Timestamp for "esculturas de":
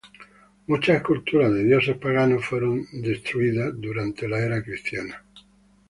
0.97-1.63